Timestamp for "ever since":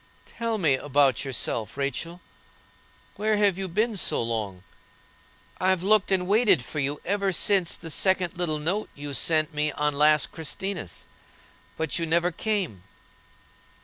7.05-7.75